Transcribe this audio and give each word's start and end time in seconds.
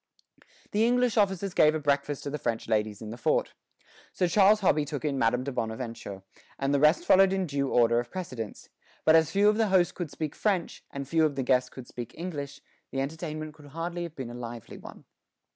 The 0.71 0.83
English 0.83 1.15
officers 1.15 1.53
gave 1.53 1.75
a 1.75 1.79
breakfast 1.79 2.23
to 2.23 2.31
the 2.31 2.39
French 2.39 2.67
ladies 2.67 3.03
in 3.03 3.11
the 3.11 3.19
fort. 3.19 3.53
Sir 4.11 4.27
Charles 4.27 4.61
Hobby 4.61 4.83
took 4.83 5.05
in 5.05 5.19
Madame 5.19 5.43
de 5.43 5.51
Bonaventure, 5.51 6.23
and 6.57 6.73
the 6.73 6.79
rest 6.79 7.05
followed 7.05 7.31
in 7.31 7.45
due 7.45 7.69
order 7.69 7.99
of 7.99 8.09
precedence; 8.09 8.69
but 9.05 9.15
as 9.15 9.29
few 9.29 9.47
of 9.47 9.57
the 9.57 9.67
hosts 9.67 9.91
could 9.91 10.09
speak 10.09 10.33
French, 10.33 10.83
and 10.89 11.07
few 11.07 11.23
of 11.23 11.35
the 11.35 11.43
guests 11.43 11.69
could 11.69 11.87
speak 11.87 12.15
English, 12.17 12.61
the 12.89 12.99
entertainment 12.99 13.53
could 13.53 13.67
hardly 13.67 14.01
have 14.01 14.15
been 14.15 14.31
a 14.31 14.33
lively 14.33 14.79
one. 14.79 15.05